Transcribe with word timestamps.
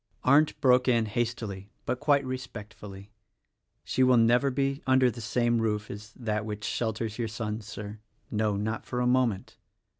Arndt 0.23 0.59
broke 0.61 0.87
in 0.87 1.05
hastily 1.05 1.69
but 1.85 1.99
quite 1.99 2.25
respectfully, 2.25 3.11
"She 3.83 4.01
will 4.01 4.17
never 4.17 4.49
be 4.49 4.81
under 4.87 5.11
the 5.11 5.21
same 5.21 5.61
roof 5.61 5.91
as 5.91 6.11
that 6.13 6.43
which 6.43 6.63
shelters 6.63 7.19
your 7.19 7.27
son, 7.27 7.61
Sir— 7.61 7.99
no: 8.41 8.55
not 8.57 8.83
for 8.83 8.99
a 8.99 9.05
moment. 9.05 9.57